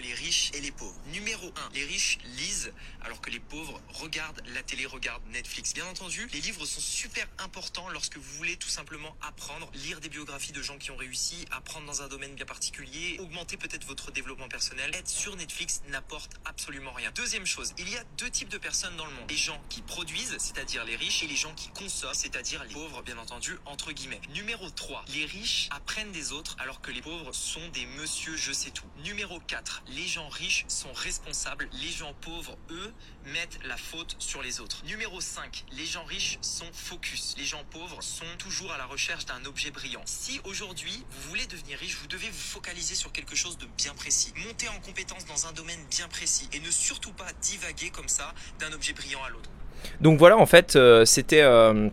les 0.00 0.14
riches 0.14 0.50
et 0.54 0.60
les 0.60 0.70
pauvres. 0.70 0.98
Numéro 1.12 1.48
1, 1.48 1.52
les 1.74 1.84
riches 1.84 2.18
lisent 2.36 2.72
alors 3.02 3.20
que 3.20 3.30
les 3.30 3.40
pauvres 3.40 3.80
regardent 3.94 4.42
la 4.54 4.62
télé, 4.62 4.86
regardent 4.86 5.26
Netflix. 5.32 5.74
Bien 5.74 5.86
entendu, 5.86 6.28
les 6.32 6.40
livres 6.40 6.64
sont 6.64 6.80
super 6.80 7.26
importants 7.38 7.88
lorsque 7.90 8.16
vous 8.16 8.36
voulez 8.36 8.56
tout 8.56 8.68
simplement 8.68 9.16
apprendre, 9.22 9.70
lire 9.74 10.00
des 10.00 10.08
biographies 10.08 10.52
de 10.52 10.62
gens 10.62 10.78
qui 10.78 10.90
ont 10.90 10.96
réussi, 10.96 11.44
apprendre 11.50 11.86
dans 11.86 12.02
un 12.02 12.08
domaine 12.08 12.34
bien 12.34 12.46
particulier, 12.46 13.18
augmenter 13.20 13.56
peut-être 13.56 13.86
votre 13.86 14.10
développement 14.10 14.48
personnel. 14.48 14.90
Être 14.94 15.08
sur 15.08 15.36
Netflix 15.36 15.82
n'apporte 15.88 16.32
absolument 16.44 16.92
rien. 16.92 17.10
Deuxième 17.14 17.46
chose, 17.46 17.74
il 17.78 17.88
y 17.88 17.96
a 17.96 18.04
deux 18.18 18.30
types 18.30 18.48
de 18.48 18.58
personnes 18.58 18.96
dans 18.96 19.06
le 19.06 19.12
monde. 19.12 19.30
Les 19.30 19.36
gens 19.36 19.62
qui 19.68 19.82
produisent, 19.82 20.36
c'est-à-dire 20.38 20.84
les 20.84 20.96
riches, 20.96 21.22
et 21.22 21.26
les 21.26 21.36
gens 21.36 21.54
qui 21.54 21.68
consomment, 21.70 22.14
c'est-à-dire 22.14 22.64
les 22.64 22.74
pauvres, 22.74 23.02
bien 23.02 23.18
entendu, 23.18 23.56
entre 23.66 23.92
guillemets. 23.92 24.20
Numéro 24.34 24.70
3, 24.70 25.04
les 25.08 25.26
riches 25.26 25.68
apprennent 25.70 26.12
des 26.12 26.32
autres 26.32 26.56
alors 26.58 26.80
que 26.80 26.90
les 26.90 27.02
pauvres 27.02 27.32
sont 27.32 27.68
des 27.68 27.86
monsieur 27.86 28.36
je 28.36 28.52
sais 28.52 28.70
tout. 28.70 28.86
Numéro 29.04 29.40
4, 29.40 29.81
les 29.88 30.06
gens 30.06 30.28
riches 30.28 30.64
sont 30.68 30.92
responsables, 30.92 31.68
les 31.80 31.90
gens 31.90 32.14
pauvres, 32.20 32.56
eux, 32.70 32.92
mettent 33.26 33.58
la 33.64 33.76
faute 33.76 34.16
sur 34.18 34.42
les 34.42 34.60
autres. 34.60 34.82
Numéro 34.86 35.20
5, 35.20 35.64
les 35.76 35.84
gens 35.84 36.04
riches 36.04 36.38
sont 36.40 36.70
focus, 36.72 37.34
les 37.38 37.44
gens 37.44 37.62
pauvres 37.70 38.02
sont 38.02 38.24
toujours 38.38 38.72
à 38.72 38.78
la 38.78 38.86
recherche 38.86 39.26
d'un 39.26 39.44
objet 39.44 39.70
brillant. 39.70 40.02
Si 40.04 40.40
aujourd'hui 40.44 41.04
vous 41.10 41.28
voulez 41.30 41.46
devenir 41.46 41.78
riche, 41.78 41.96
vous 42.00 42.06
devez 42.06 42.28
vous 42.28 42.32
focaliser 42.32 42.94
sur 42.94 43.12
quelque 43.12 43.36
chose 43.36 43.58
de 43.58 43.66
bien 43.76 43.94
précis, 43.94 44.32
monter 44.46 44.68
en 44.68 44.80
compétence 44.80 45.24
dans 45.26 45.46
un 45.46 45.52
domaine 45.52 45.80
bien 45.90 46.08
précis 46.08 46.48
et 46.52 46.60
ne 46.60 46.70
surtout 46.70 47.12
pas 47.12 47.32
divaguer 47.40 47.90
comme 47.90 48.08
ça 48.08 48.34
d'un 48.58 48.72
objet 48.72 48.92
brillant 48.92 49.22
à 49.24 49.30
l'autre. 49.30 49.50
Donc 50.00 50.18
voilà, 50.18 50.36
en 50.38 50.46
fait, 50.46 50.76
euh, 50.76 51.04
c'était... 51.04 51.42
Euh, 51.42 51.90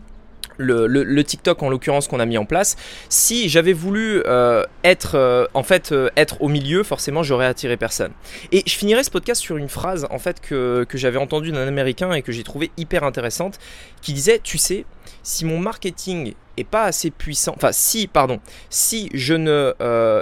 le, 0.60 1.22
TikTok 1.22 1.62
en 1.62 1.68
l'occurrence 1.68 2.08
qu'on 2.08 2.20
a 2.20 2.26
mis 2.26 2.38
en 2.38 2.44
place. 2.44 2.76
Si 3.08 3.48
j'avais 3.48 3.72
voulu 3.72 4.22
euh, 4.26 4.64
être 4.84 5.16
euh, 5.16 5.46
en 5.54 5.62
fait 5.62 5.92
euh, 5.92 6.10
être 6.16 6.42
au 6.42 6.48
milieu, 6.48 6.82
forcément 6.82 7.22
j'aurais 7.22 7.46
attiré 7.46 7.76
personne. 7.76 8.12
Et 8.52 8.62
je 8.66 8.74
finirai 8.74 9.04
ce 9.04 9.10
podcast 9.10 9.40
sur 9.40 9.56
une 9.56 9.68
phrase 9.68 10.06
en 10.10 10.18
fait 10.18 10.40
que, 10.40 10.84
que 10.88 10.98
j'avais 10.98 11.18
entendue 11.18 11.52
d'un 11.52 11.66
américain 11.66 12.12
et 12.12 12.22
que 12.22 12.32
j'ai 12.32 12.42
trouvé 12.42 12.70
hyper 12.76 13.04
intéressante, 13.04 13.58
qui 14.02 14.12
disait 14.12 14.40
tu 14.42 14.58
sais 14.58 14.84
si 15.22 15.44
mon 15.44 15.58
marketing 15.58 16.34
est 16.56 16.64
pas 16.64 16.84
assez 16.84 17.10
puissant, 17.10 17.54
enfin 17.56 17.72
si 17.72 18.06
pardon, 18.06 18.40
si 18.68 19.10
je 19.14 19.34
ne 19.34 19.74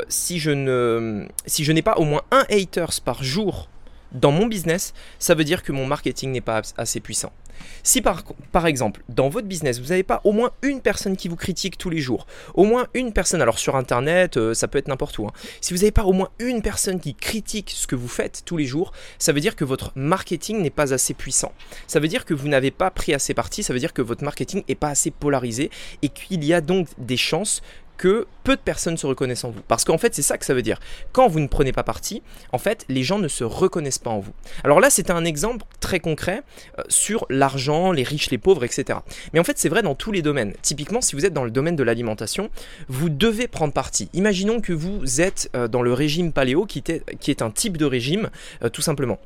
si 0.09 0.39
je 0.39 0.51
ne 0.51 1.27
si 1.47 1.65
je 1.65 1.73
n'ai 1.73 1.83
pas 1.83 1.97
au 1.97 2.05
moins 2.05 2.23
un 2.31 2.45
haters 2.51 3.01
par 3.05 3.23
jour 3.23 3.69
dans 4.13 4.31
mon 4.31 4.47
business, 4.47 4.95
ça 5.19 5.35
veut 5.35 5.45
dire 5.45 5.63
que 5.63 5.73
mon 5.73 5.87
marketing 5.87 6.33
n'est 6.33 6.41
pas 6.41 6.63
assez 6.77 7.01
puissant. 7.01 7.33
Si 7.83 8.01
par, 8.01 8.67
exemple, 8.67 9.03
dans 9.09 9.29
votre 9.29 9.47
business, 9.47 9.81
vous 9.81 9.89
n'avez 9.89 10.03
pas 10.03 10.21
au 10.25 10.33
moins 10.33 10.53
une 10.63 10.81
personne 10.81 11.17
qui 11.17 11.29
vous 11.29 11.37
critique 11.37 11.79
tous 11.79 11.91
les 11.91 11.99
jours, 11.99 12.27
au 12.55 12.65
moins 12.65 12.87
une 12.95 13.13
personne, 13.13 13.43
alors 13.43 13.59
sur 13.59 13.77
Internet, 13.77 14.37
euh, 14.37 14.55
ça 14.55 14.69
peut 14.69 14.79
être 14.79 14.89
n'importe 14.89 15.19
où, 15.19 15.27
hein. 15.27 15.33
si 15.61 15.75
vous 15.75 15.81
n'avez 15.81 15.93
pas 15.93 16.05
au 16.05 16.13
moins 16.13 16.29
une 16.39 16.63
personne 16.63 17.01
qui 17.01 17.15
critique 17.15 17.71
ce 17.75 17.87
que 17.87 17.97
vous 17.97 18.09
faites 18.09 18.43
tous 18.45 18.57
les 18.57 18.65
jours, 18.65 18.93
ça 19.19 19.33
veut 19.33 19.41
dire 19.41 19.57
que 19.57 19.65
votre 19.65 19.93
marketing 19.95 20.61
n'est 20.63 20.71
pas 20.71 20.93
assez 20.93 21.15
puissant. 21.15 21.53
Ça 21.87 22.01
veut 22.01 22.09
dire 22.09 22.25
que 22.25 22.35
vous 22.35 22.49
n'avez 22.49 22.71
pas 22.71 22.91
pris 22.91 23.15
assez 23.15 23.35
parti, 23.35 23.63
ça 23.63 23.73
veut 23.73 23.81
dire 23.81 23.93
que 23.93 24.03
votre 24.03 24.25
marketing 24.25 24.63
n'est 24.69 24.75
pas 24.75 24.89
assez 24.89 25.11
polarisé 25.11 25.71
et 26.03 26.09
qu'il 26.09 26.45
y 26.45 26.53
a 26.53 26.61
donc 26.61 26.89
des 26.99 27.17
chances 27.17 27.63
que 27.99 28.27
peu 28.45 28.57
de 28.57 28.61
personnes 28.61 28.97
se 28.97 29.07
reconnaissent 29.07 29.45
en 29.45 29.51
vous. 29.51 29.61
Parce 29.69 29.85
qu'en 29.85 29.99
fait, 29.99 30.15
c'est 30.15 30.23
ça 30.23 30.39
que 30.39 30.47
ça 30.47 30.55
veut 30.55 30.63
dire. 30.63 30.81
Quand 31.13 31.29
vous 31.29 31.41
ne 31.41 31.49
prenez 31.49 31.73
pas 31.73 31.83
parti, 31.83 32.23
en 32.53 32.59
fait, 32.59 32.87
les 32.89 33.03
gens 33.03 33.19
ne 33.19 33.29
se 33.29 33.45
reconnaissent 33.45 33.99
pas 33.99 34.11
en 34.11 34.21
vous. 34.21 34.33
Alors 34.65 34.81
là, 34.81 34.89
c'était 34.89 35.11
un 35.11 35.25
exemple 35.25 35.67
très 35.81 36.01
concret 36.01 36.43
euh, 36.79 36.83
sur 36.89 37.27
l'argent, 37.29 37.93
les 37.93 38.05
riches, 38.05 38.31
les 38.31 38.39
pauvres, 38.39 38.65
etc. 38.65 39.01
Mais 39.33 39.41
en 39.41 39.45
fait, 39.45 39.59
c'est 39.59 39.69
vrai 39.69 39.83
dans 39.83 39.95
tous 39.95 40.13
les 40.13 40.23
domaines. 40.23 40.55
Typiquement, 40.63 41.03
si 41.03 41.15
vous 41.15 41.27
êtes 41.27 41.35
dans 41.35 41.45
le 41.45 41.51
domaine 41.51 41.77
de 41.77 41.83
l'alimentation, 41.83 42.51
vous 42.89 43.11
devez 43.11 43.49
prendre 43.49 43.75
parti. 43.75 44.09
Imaginons 44.15 44.61
que 44.61 44.73
vous 44.73 45.21
êtes 45.21 45.51
euh, 45.55 45.69
dans 45.69 45.83
le 45.83 45.93
régime 45.93 46.33
paléo, 46.33 46.65
qui, 46.65 46.83
est 46.87 47.43
un 47.43 47.51
type 47.51 47.77
de 47.77 47.85
régime, 47.85 48.31
euh, 48.63 48.69
tout 48.69 48.83
simplement. 48.83 49.19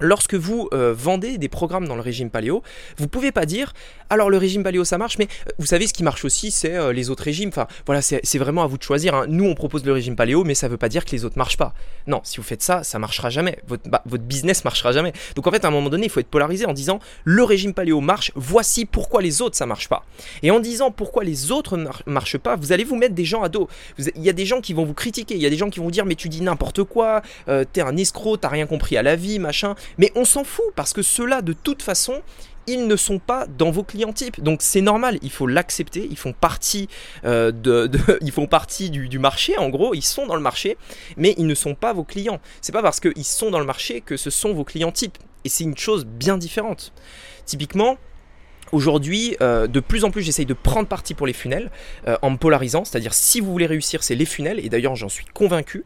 Lorsque 0.00 0.34
vous 0.34 0.68
euh, 0.72 0.92
vendez 0.92 1.38
des 1.38 1.48
programmes 1.48 1.86
dans 1.86 1.94
le 1.94 2.00
régime 2.00 2.28
paléo, 2.28 2.62
vous 2.96 3.06
pouvez 3.06 3.30
pas 3.30 3.46
dire 3.46 3.72
alors 4.10 4.28
le 4.28 4.36
régime 4.36 4.62
paléo 4.62 4.84
ça 4.84 4.98
marche, 4.98 5.18
mais 5.18 5.28
euh, 5.46 5.52
vous 5.58 5.66
savez 5.66 5.86
ce 5.86 5.94
qui 5.94 6.02
marche 6.02 6.24
aussi 6.24 6.50
c'est 6.50 6.74
euh, 6.74 6.92
les 6.92 7.10
autres 7.10 7.22
régimes. 7.22 7.48
Enfin 7.48 7.66
voilà, 7.86 8.02
c'est 8.02 8.38
vraiment 8.38 8.62
à 8.62 8.66
vous 8.66 8.76
de 8.76 8.82
choisir. 8.82 9.14
Hein. 9.14 9.26
Nous 9.28 9.44
on 9.44 9.54
propose 9.54 9.84
le 9.84 9.92
régime 9.92 10.16
paléo, 10.16 10.44
mais 10.44 10.54
ça 10.54 10.68
veut 10.68 10.76
pas 10.76 10.88
dire 10.88 11.04
que 11.04 11.12
les 11.12 11.24
autres 11.24 11.38
marchent 11.38 11.56
pas. 11.56 11.74
Non, 12.06 12.20
si 12.24 12.38
vous 12.38 12.42
faites 12.42 12.62
ça, 12.62 12.82
ça 12.82 12.98
marchera 12.98 13.30
jamais. 13.30 13.58
Votre, 13.66 13.88
bah, 13.88 14.02
votre 14.06 14.24
business 14.24 14.64
marchera 14.64 14.92
jamais. 14.92 15.12
Donc 15.36 15.46
en 15.46 15.50
fait 15.50 15.64
à 15.64 15.68
un 15.68 15.70
moment 15.70 15.90
donné, 15.90 16.06
il 16.06 16.10
faut 16.10 16.20
être 16.20 16.28
polarisé 16.28 16.66
en 16.66 16.72
disant 16.72 16.98
le 17.22 17.44
régime 17.44 17.72
paléo 17.72 18.00
marche, 18.00 18.32
voici 18.34 18.86
pourquoi 18.86 19.22
les 19.22 19.42
autres 19.42 19.56
ça 19.56 19.66
marche 19.66 19.88
pas. 19.88 20.04
Et 20.42 20.50
en 20.50 20.58
disant 20.58 20.90
pourquoi 20.90 21.22
les 21.22 21.52
autres 21.52 21.76
ne 21.76 21.86
marchent 22.06 22.38
pas, 22.38 22.56
vous 22.56 22.72
allez 22.72 22.84
vous 22.84 22.96
mettre 22.96 23.14
des 23.14 23.24
gens 23.24 23.42
à 23.42 23.48
dos. 23.48 23.68
Il 23.98 24.22
y 24.22 24.28
a 24.28 24.32
des 24.34 24.46
gens 24.46 24.60
qui 24.60 24.74
vont 24.74 24.84
vous 24.84 24.94
critiquer, 24.94 25.36
il 25.36 25.40
y 25.40 25.46
a 25.46 25.50
des 25.50 25.56
gens 25.56 25.70
qui 25.70 25.78
vont 25.78 25.90
dire 25.90 26.04
mais 26.04 26.16
tu 26.16 26.28
dis 26.28 26.42
n'importe 26.42 26.82
quoi, 26.82 27.22
t'es 27.72 27.80
un 27.80 27.96
escroc, 27.96 28.38
t'as 28.38 28.48
rien 28.48 28.66
compris 28.66 28.96
à 28.96 29.02
la 29.02 29.14
vie, 29.14 29.38
machin. 29.38 29.74
Mais 29.98 30.12
on 30.14 30.24
s'en 30.24 30.44
fout 30.44 30.66
parce 30.74 30.92
que 30.92 31.02
ceux-là, 31.02 31.42
de 31.42 31.52
toute 31.52 31.82
façon, 31.82 32.22
ils 32.66 32.86
ne 32.86 32.96
sont 32.96 33.18
pas 33.18 33.46
dans 33.46 33.70
vos 33.70 33.82
clients 33.82 34.12
types. 34.12 34.42
Donc 34.42 34.62
c'est 34.62 34.80
normal, 34.80 35.18
il 35.22 35.30
faut 35.30 35.46
l'accepter. 35.46 36.06
Ils 36.10 36.16
font 36.16 36.32
partie, 36.32 36.88
euh, 37.24 37.52
de, 37.52 37.90
ils 38.20 38.32
font 38.32 38.46
partie 38.46 38.90
du, 38.90 39.18
marché, 39.18 39.56
en 39.58 39.68
gros, 39.68 39.94
ils 39.94 40.02
sont 40.02 40.26
dans 40.26 40.36
le 40.36 40.40
marché, 40.40 40.76
mais 41.16 41.34
ils 41.38 41.46
ne 41.46 41.54
sont 41.54 41.74
pas 41.74 41.92
vos 41.92 42.04
clients. 42.04 42.40
C'est 42.60 42.72
pas 42.72 42.82
parce 42.82 43.00
qu'ils 43.00 43.24
sont 43.24 43.50
dans 43.50 43.60
le 43.60 43.66
marché 43.66 44.00
que 44.00 44.16
ce 44.16 44.30
sont 44.30 44.52
vos 44.52 44.64
clients 44.64 44.92
types. 44.92 45.18
Et 45.44 45.48
c'est 45.48 45.64
une 45.64 45.76
chose 45.76 46.06
bien 46.06 46.38
différente. 46.38 46.92
Typiquement, 47.44 47.98
Aujourd'hui, 48.74 49.36
euh, 49.40 49.68
de 49.68 49.78
plus 49.78 50.02
en 50.02 50.10
plus, 50.10 50.22
j'essaye 50.22 50.46
de 50.46 50.52
prendre 50.52 50.88
parti 50.88 51.14
pour 51.14 51.28
les 51.28 51.32
funnels 51.32 51.70
euh, 52.08 52.16
en 52.22 52.30
me 52.30 52.36
polarisant. 52.36 52.84
C'est-à-dire, 52.84 53.14
si 53.14 53.40
vous 53.40 53.52
voulez 53.52 53.66
réussir, 53.66 54.02
c'est 54.02 54.16
les 54.16 54.24
funnels. 54.24 54.58
Et 54.64 54.68
d'ailleurs, 54.68 54.96
j'en 54.96 55.08
suis 55.08 55.24
convaincu. 55.26 55.84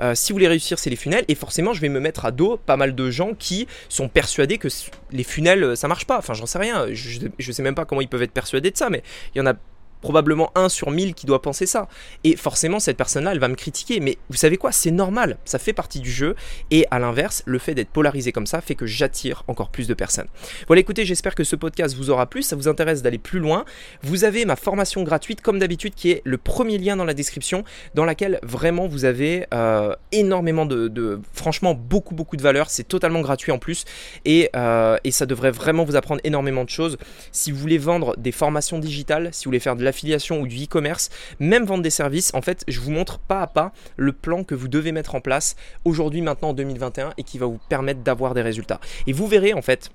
Euh, 0.00 0.14
si 0.14 0.32
vous 0.32 0.36
voulez 0.36 0.48
réussir, 0.48 0.78
c'est 0.78 0.88
les 0.88 0.96
funnels. 0.96 1.26
Et 1.28 1.34
forcément, 1.34 1.74
je 1.74 1.82
vais 1.82 1.90
me 1.90 2.00
mettre 2.00 2.24
à 2.24 2.30
dos 2.30 2.56
pas 2.56 2.78
mal 2.78 2.94
de 2.94 3.10
gens 3.10 3.34
qui 3.34 3.66
sont 3.90 4.08
persuadés 4.08 4.56
que 4.56 4.68
les 5.10 5.22
funnels, 5.22 5.76
ça 5.76 5.86
marche 5.86 6.06
pas. 6.06 6.16
Enfin, 6.16 6.32
j'en 6.32 6.46
sais 6.46 6.58
rien. 6.58 6.86
Je, 6.90 7.26
je 7.38 7.52
sais 7.52 7.62
même 7.62 7.74
pas 7.74 7.84
comment 7.84 8.00
ils 8.00 8.08
peuvent 8.08 8.22
être 8.22 8.32
persuadés 8.32 8.70
de 8.70 8.76
ça. 8.78 8.88
Mais 8.88 9.02
il 9.34 9.38
y 9.38 9.42
en 9.42 9.46
a 9.46 9.52
probablement 10.00 10.50
un 10.54 10.68
sur 10.68 10.90
mille 10.90 11.14
qui 11.14 11.26
doit 11.26 11.42
penser 11.42 11.66
ça. 11.66 11.88
Et 12.24 12.36
forcément, 12.36 12.80
cette 12.80 12.96
personne-là, 12.96 13.32
elle 13.32 13.38
va 13.38 13.48
me 13.48 13.54
critiquer. 13.54 14.00
Mais 14.00 14.18
vous 14.28 14.36
savez 14.36 14.56
quoi? 14.56 14.72
C'est 14.72 14.90
normal. 14.90 15.38
Ça 15.44 15.58
fait 15.58 15.72
partie 15.72 16.00
du 16.00 16.10
jeu. 16.10 16.34
Et 16.70 16.86
à 16.90 16.98
l'inverse, 16.98 17.42
le 17.46 17.58
fait 17.58 17.74
d'être 17.74 17.90
polarisé 17.90 18.32
comme 18.32 18.46
ça 18.46 18.60
fait 18.60 18.74
que 18.74 18.86
j'attire 18.86 19.44
encore 19.48 19.70
plus 19.70 19.86
de 19.86 19.94
personnes. 19.94 20.28
Voilà, 20.66 20.80
écoutez, 20.80 21.04
j'espère 21.04 21.34
que 21.34 21.44
ce 21.44 21.56
podcast 21.56 21.96
vous 21.96 22.10
aura 22.10 22.26
plu. 22.26 22.42
Ça 22.42 22.56
vous 22.56 22.68
intéresse 22.68 23.02
d'aller 23.02 23.18
plus 23.18 23.38
loin. 23.38 23.64
Vous 24.02 24.24
avez 24.24 24.44
ma 24.44 24.56
formation 24.56 25.02
gratuite, 25.02 25.40
comme 25.40 25.58
d'habitude, 25.58 25.94
qui 25.94 26.10
est 26.10 26.22
le 26.24 26.38
premier 26.38 26.78
lien 26.78 26.96
dans 26.96 27.04
la 27.04 27.14
description, 27.14 27.64
dans 27.94 28.04
laquelle 28.04 28.38
vraiment 28.42 28.86
vous 28.86 29.04
avez 29.04 29.46
euh, 29.54 29.94
énormément 30.12 30.66
de, 30.66 31.20
Franchement, 31.32 31.74
beaucoup, 31.74 32.14
beaucoup 32.14 32.36
de 32.36 32.42
valeur. 32.42 32.70
C'est 32.70 32.86
totalement 32.86 33.20
gratuit 33.20 33.52
en 33.52 33.58
plus. 33.58 33.84
Et, 34.24 34.50
euh, 34.56 34.96
et 35.04 35.10
ça 35.10 35.26
devrait 35.26 35.50
vraiment 35.50 35.84
vous 35.84 35.96
apprendre 35.96 36.20
énormément 36.24 36.64
de 36.64 36.70
choses. 36.70 36.96
Si 37.32 37.50
vous 37.50 37.58
voulez 37.58 37.78
vendre 37.78 38.16
des 38.16 38.32
formations 38.32 38.78
digitales, 38.78 39.28
si 39.32 39.44
vous 39.44 39.50
voulez 39.50 39.60
faire 39.60 39.76
de 39.76 39.84
la 39.84 39.89
affiliation 39.90 40.40
ou 40.40 40.46
du 40.46 40.64
e-commerce, 40.64 41.10
même 41.38 41.64
vendre 41.64 41.82
des 41.82 41.90
services, 41.90 42.32
en 42.34 42.42
fait, 42.42 42.64
je 42.66 42.80
vous 42.80 42.90
montre 42.90 43.18
pas 43.18 43.42
à 43.42 43.46
pas 43.46 43.72
le 43.96 44.12
plan 44.12 44.42
que 44.42 44.54
vous 44.54 44.68
devez 44.68 44.92
mettre 44.92 45.14
en 45.14 45.20
place 45.20 45.56
aujourd'hui, 45.84 46.22
maintenant 46.22 46.50
en 46.50 46.54
2021 46.54 47.12
et 47.18 47.22
qui 47.22 47.38
va 47.38 47.46
vous 47.46 47.60
permettre 47.68 48.00
d'avoir 48.00 48.34
des 48.34 48.42
résultats. 48.42 48.80
Et 49.06 49.12
vous 49.12 49.26
verrez 49.26 49.52
en 49.52 49.62
fait 49.62 49.90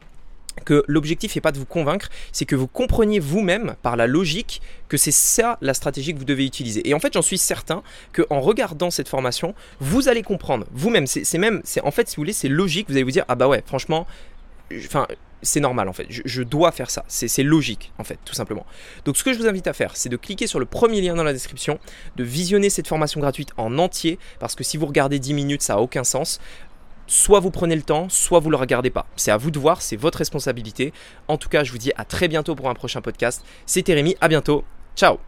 que 0.63 0.83
l'objectif 0.87 1.35
n'est 1.35 1.41
pas 1.41 1.51
de 1.51 1.59
vous 1.59 1.65
convaincre, 1.65 2.09
c'est 2.31 2.45
que 2.45 2.55
vous 2.55 2.67
compreniez 2.67 3.19
vous-même 3.19 3.75
par 3.81 3.97
la 3.97 4.07
logique 4.07 4.61
que 4.87 4.97
c'est 4.97 5.11
ça 5.11 5.57
la 5.61 5.73
stratégie 5.73 6.13
que 6.13 6.19
vous 6.19 6.25
devez 6.25 6.45
utiliser. 6.45 6.87
Et 6.87 6.93
en 6.93 6.99
fait, 6.99 7.13
j'en 7.13 7.21
suis 7.21 7.37
certain 7.37 7.83
qu'en 8.13 8.39
regardant 8.39 8.89
cette 8.89 9.09
formation, 9.09 9.53
vous 9.79 10.07
allez 10.07 10.23
comprendre 10.23 10.65
vous-même. 10.71 11.07
C'est 11.07 11.37
même, 11.37 11.61
c'est 11.65 11.81
en 11.81 11.91
fait, 11.91 12.07
si 12.07 12.15
vous 12.15 12.21
voulez, 12.21 12.33
c'est 12.33 12.47
logique. 12.47 12.87
Vous 12.87 12.95
allez 12.95 13.03
vous 13.03 13.11
dire 13.11 13.25
ah 13.27 13.35
bah 13.35 13.47
ouais, 13.47 13.63
franchement, 13.65 14.07
enfin, 14.73 15.07
c'est 15.45 15.59
normal 15.59 15.87
en 15.87 15.93
fait. 15.93 16.07
Je, 16.09 16.43
dois 16.43 16.71
faire 16.71 16.89
ça. 16.89 17.03
C'est 17.07 17.43
logique 17.43 17.91
en 17.97 18.03
fait, 18.03 18.19
tout 18.25 18.33
simplement. 18.33 18.65
Donc 19.05 19.17
ce 19.17 19.23
que 19.23 19.33
je 19.33 19.39
vous 19.39 19.47
invite 19.47 19.67
à 19.67 19.73
faire, 19.73 19.95
c'est 19.95 20.09
de 20.09 20.17
cliquer 20.17 20.47
sur 20.47 20.59
le 20.59 20.65
premier 20.65 21.01
lien 21.01 21.15
dans 21.15 21.23
la 21.23 21.33
description, 21.33 21.79
de 22.15 22.23
visionner 22.23 22.69
cette 22.69 22.87
formation 22.87 23.19
gratuite 23.21 23.51
en 23.57 23.77
entier, 23.77 24.19
parce 24.39 24.55
que 24.55 24.63
si 24.63 24.77
vous 24.77 24.85
regardez 24.85 25.19
10 25.19 25.33
minutes, 25.33 25.61
ça 25.61 25.75
n'a 25.75 25.81
aucun 25.81 26.03
sens. 26.03 26.39
Soit 27.07 27.39
vous 27.39 27.51
prenez 27.51 27.75
le 27.75 27.83
temps, 27.83 28.09
soit 28.09 28.39
vous 28.39 28.47
ne 28.47 28.51
le 28.51 28.57
regardez 28.57 28.89
pas. 28.89 29.05
C'est 29.15 29.31
à 29.31 29.37
vous 29.37 29.51
de 29.51 29.59
voir, 29.59 29.81
c'est 29.81 29.95
votre 29.95 30.17
responsabilité. 30.17 30.91
En 31.27 31.37
tout 31.37 31.49
cas, 31.49 31.63
je 31.63 31.71
vous 31.71 31.77
dis 31.77 31.91
à 31.95 32.03
très 32.03 32.27
bientôt 32.27 32.55
pour 32.55 32.69
un 32.69 32.73
prochain 32.73 33.01
podcast. 33.01 33.45
C'était 33.67 33.93
Rémi, 33.93 34.15
à 34.21 34.27
bientôt. 34.27 34.63
Ciao 34.95 35.19